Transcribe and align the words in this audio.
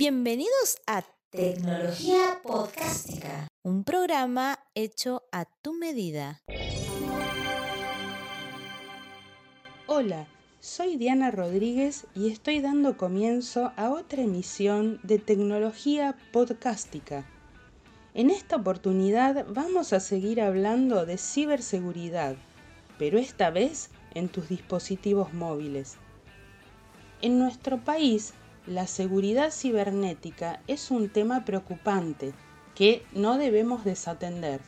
Bienvenidos 0.00 0.78
a 0.86 1.04
Tecnología 1.28 2.40
Podcástica. 2.42 3.48
un 3.62 3.84
programa 3.84 4.58
hecho 4.74 5.24
a 5.30 5.44
tu 5.44 5.74
medida. 5.74 6.40
Hola, 9.86 10.26
soy 10.58 10.96
Diana 10.96 11.30
Rodríguez 11.30 12.06
y 12.14 12.30
estoy 12.30 12.60
dando 12.60 12.96
comienzo 12.96 13.74
a 13.76 13.90
otra 13.90 14.22
emisión 14.22 15.00
de 15.02 15.18
Tecnología 15.18 16.16
Podcástica. 16.32 17.26
En 18.14 18.30
esta 18.30 18.56
oportunidad 18.56 19.44
vamos 19.50 19.92
a 19.92 20.00
seguir 20.00 20.40
hablando 20.40 21.04
de 21.04 21.18
ciberseguridad, 21.18 22.36
pero 22.98 23.18
esta 23.18 23.50
vez 23.50 23.90
en 24.14 24.30
tus 24.30 24.48
dispositivos 24.48 25.34
móviles. 25.34 25.98
En 27.20 27.38
nuestro 27.38 27.84
país, 27.84 28.32
la 28.66 28.86
seguridad 28.86 29.50
cibernética 29.50 30.60
es 30.66 30.90
un 30.90 31.08
tema 31.08 31.44
preocupante 31.44 32.32
que 32.74 33.02
no 33.12 33.38
debemos 33.38 33.84
desatender. 33.84 34.60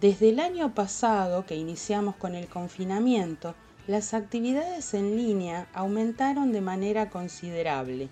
Desde 0.00 0.30
el 0.30 0.40
año 0.40 0.74
pasado 0.74 1.46
que 1.46 1.56
iniciamos 1.56 2.16
con 2.16 2.34
el 2.34 2.48
confinamiento, 2.48 3.54
las 3.86 4.14
actividades 4.14 4.94
en 4.94 5.16
línea 5.16 5.68
aumentaron 5.74 6.52
de 6.52 6.62
manera 6.62 7.10
considerable, 7.10 8.08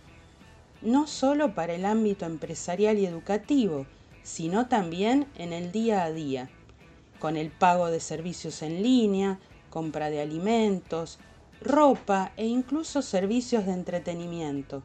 no 0.82 1.06
solo 1.06 1.54
para 1.54 1.74
el 1.74 1.86
ámbito 1.86 2.26
empresarial 2.26 2.98
y 2.98 3.06
educativo, 3.06 3.86
sino 4.22 4.68
también 4.68 5.26
en 5.36 5.52
el 5.52 5.72
día 5.72 6.04
a 6.04 6.12
día, 6.12 6.50
con 7.18 7.36
el 7.36 7.50
pago 7.50 7.90
de 7.90 8.00
servicios 8.00 8.62
en 8.62 8.82
línea, 8.82 9.38
compra 9.70 10.10
de 10.10 10.20
alimentos, 10.20 11.18
ropa 11.62 12.32
e 12.36 12.46
incluso 12.46 13.02
servicios 13.02 13.66
de 13.66 13.72
entretenimiento. 13.72 14.82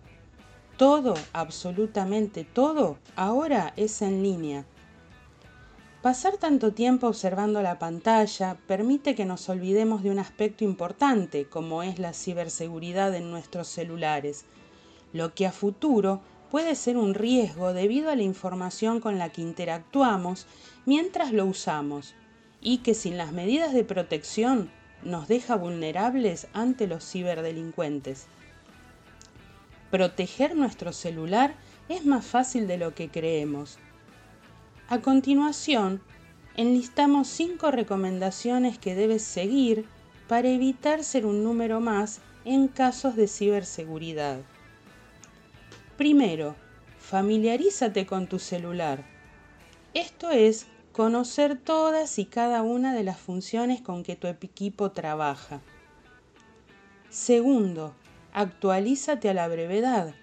Todo, 0.77 1.15
absolutamente 1.33 2.43
todo, 2.43 2.97
ahora 3.15 3.73
es 3.75 4.01
en 4.01 4.21
línea. 4.21 4.65
Pasar 6.01 6.37
tanto 6.37 6.73
tiempo 6.73 7.07
observando 7.07 7.61
la 7.61 7.79
pantalla 7.79 8.57
permite 8.67 9.15
que 9.15 9.25
nos 9.25 9.49
olvidemos 9.49 10.03
de 10.03 10.11
un 10.11 10.19
aspecto 10.19 10.63
importante 10.63 11.49
como 11.49 11.81
es 11.81 11.97
la 11.97 12.13
ciberseguridad 12.13 13.15
en 13.15 13.31
nuestros 13.31 13.67
celulares, 13.67 14.45
lo 15.11 15.33
que 15.33 15.47
a 15.47 15.51
futuro 15.51 16.21
puede 16.51 16.75
ser 16.75 16.97
un 16.97 17.13
riesgo 17.13 17.73
debido 17.73 18.11
a 18.11 18.15
la 18.15 18.21
información 18.21 18.99
con 18.99 19.17
la 19.17 19.29
que 19.29 19.41
interactuamos 19.41 20.45
mientras 20.85 21.33
lo 21.33 21.45
usamos 21.45 22.13
y 22.61 22.77
que 22.79 22.93
sin 22.93 23.17
las 23.17 23.31
medidas 23.31 23.73
de 23.73 23.83
protección 23.83 24.71
nos 25.03 25.27
deja 25.27 25.55
vulnerables 25.55 26.47
ante 26.53 26.87
los 26.87 27.09
ciberdelincuentes. 27.09 28.27
Proteger 29.91 30.55
nuestro 30.55 30.91
celular 30.91 31.55
es 31.89 32.05
más 32.05 32.25
fácil 32.25 32.67
de 32.67 32.77
lo 32.77 32.93
que 32.93 33.09
creemos. 33.09 33.77
A 34.89 34.99
continuación, 34.99 36.01
enlistamos 36.55 37.27
cinco 37.27 37.71
recomendaciones 37.71 38.77
que 38.77 38.95
debes 38.95 39.21
seguir 39.21 39.85
para 40.27 40.49
evitar 40.49 41.03
ser 41.03 41.25
un 41.25 41.43
número 41.43 41.79
más 41.79 42.19
en 42.43 42.67
casos 42.67 43.15
de 43.15 43.27
ciberseguridad. 43.27 44.39
Primero, 45.97 46.55
familiarízate 46.99 48.05
con 48.05 48.27
tu 48.27 48.39
celular. 48.39 49.03
Esto 49.93 50.29
es 50.31 50.67
conocer 50.97 51.59
todas 51.59 52.17
y 52.17 52.25
cada 52.25 52.63
una 52.63 52.91
de 52.91 53.03
las 53.03 53.19
funciones 53.19 53.81
con 53.81 54.01
que 54.01 54.15
tu 54.15 54.25
equipo 54.25 54.89
trabaja. 54.89 55.61
Segundo, 57.11 57.93
actualízate 58.33 59.29
a 59.29 59.35
la 59.35 59.47
brevedad. 59.47 60.15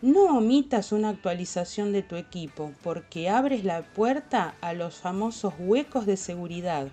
No 0.00 0.38
omitas 0.38 0.92
una 0.92 1.10
actualización 1.10 1.92
de 1.92 2.02
tu 2.02 2.16
equipo 2.16 2.72
porque 2.82 3.28
abres 3.28 3.62
la 3.62 3.82
puerta 3.82 4.54
a 4.62 4.72
los 4.72 4.94
famosos 4.94 5.52
huecos 5.58 6.06
de 6.06 6.16
seguridad, 6.16 6.88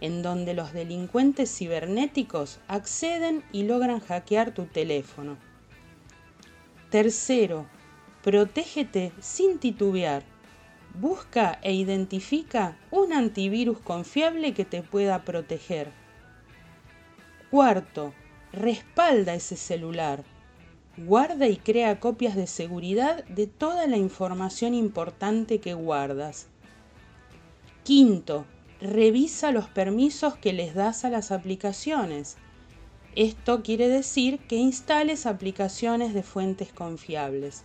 en 0.00 0.22
donde 0.22 0.54
los 0.54 0.72
delincuentes 0.72 1.54
cibernéticos 1.54 2.60
acceden 2.66 3.44
y 3.52 3.64
logran 3.64 4.00
hackear 4.00 4.54
tu 4.54 4.64
teléfono. 4.64 5.36
Tercero, 6.88 7.66
protégete 8.22 9.12
sin 9.20 9.58
titubear 9.58 10.37
Busca 11.00 11.60
e 11.62 11.74
identifica 11.74 12.76
un 12.90 13.12
antivirus 13.12 13.78
confiable 13.78 14.52
que 14.52 14.64
te 14.64 14.82
pueda 14.82 15.24
proteger. 15.24 15.92
Cuarto, 17.52 18.14
respalda 18.52 19.34
ese 19.34 19.54
celular. 19.54 20.24
Guarda 20.96 21.46
y 21.46 21.56
crea 21.56 22.00
copias 22.00 22.34
de 22.34 22.48
seguridad 22.48 23.24
de 23.26 23.46
toda 23.46 23.86
la 23.86 23.96
información 23.96 24.74
importante 24.74 25.60
que 25.60 25.72
guardas. 25.74 26.48
Quinto, 27.84 28.44
revisa 28.80 29.52
los 29.52 29.68
permisos 29.68 30.36
que 30.36 30.52
les 30.52 30.74
das 30.74 31.04
a 31.04 31.10
las 31.10 31.30
aplicaciones. 31.30 32.38
Esto 33.14 33.62
quiere 33.62 33.88
decir 33.88 34.40
que 34.40 34.56
instales 34.56 35.26
aplicaciones 35.26 36.12
de 36.12 36.24
fuentes 36.24 36.72
confiables. 36.72 37.62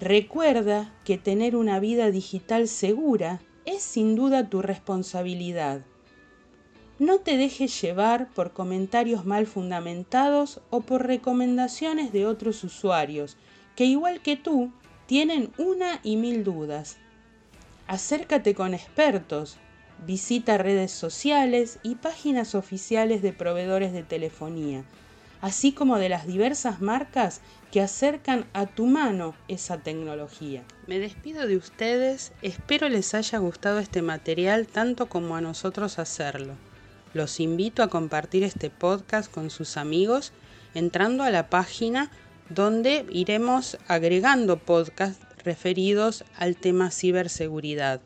Recuerda 0.00 0.92
que 1.04 1.18
tener 1.18 1.54
una 1.54 1.78
vida 1.78 2.10
digital 2.10 2.66
segura 2.66 3.40
es 3.64 3.82
sin 3.82 4.16
duda 4.16 4.50
tu 4.50 4.60
responsabilidad. 4.60 5.82
No 6.98 7.20
te 7.20 7.36
dejes 7.36 7.80
llevar 7.80 8.28
por 8.34 8.52
comentarios 8.52 9.24
mal 9.24 9.46
fundamentados 9.46 10.60
o 10.70 10.80
por 10.80 11.06
recomendaciones 11.06 12.12
de 12.12 12.26
otros 12.26 12.64
usuarios 12.64 13.36
que 13.76 13.84
igual 13.84 14.20
que 14.20 14.36
tú 14.36 14.72
tienen 15.06 15.52
una 15.58 16.00
y 16.02 16.16
mil 16.16 16.42
dudas. 16.42 16.98
Acércate 17.86 18.54
con 18.54 18.74
expertos, 18.74 19.58
visita 20.04 20.58
redes 20.58 20.90
sociales 20.90 21.78
y 21.84 21.94
páginas 21.94 22.56
oficiales 22.56 23.22
de 23.22 23.32
proveedores 23.32 23.92
de 23.92 24.02
telefonía 24.02 24.84
así 25.44 25.72
como 25.72 25.98
de 25.98 26.08
las 26.08 26.26
diversas 26.26 26.80
marcas 26.80 27.42
que 27.70 27.82
acercan 27.82 28.46
a 28.54 28.64
tu 28.64 28.86
mano 28.86 29.34
esa 29.46 29.76
tecnología. 29.76 30.64
Me 30.86 30.98
despido 30.98 31.46
de 31.46 31.58
ustedes, 31.58 32.32
espero 32.40 32.88
les 32.88 33.12
haya 33.12 33.36
gustado 33.40 33.78
este 33.78 34.00
material 34.00 34.66
tanto 34.66 35.10
como 35.10 35.36
a 35.36 35.42
nosotros 35.42 35.98
hacerlo. 35.98 36.54
Los 37.12 37.40
invito 37.40 37.82
a 37.82 37.88
compartir 37.88 38.42
este 38.42 38.70
podcast 38.70 39.30
con 39.30 39.50
sus 39.50 39.76
amigos 39.76 40.32
entrando 40.72 41.24
a 41.24 41.30
la 41.30 41.50
página 41.50 42.10
donde 42.48 43.04
iremos 43.10 43.76
agregando 43.86 44.58
podcasts 44.58 45.26
referidos 45.44 46.24
al 46.38 46.56
tema 46.56 46.90
ciberseguridad. 46.90 48.00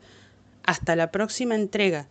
Hasta 0.65 0.97
la 0.97 1.09
próxima 1.09 1.55
entrega. 1.55 2.09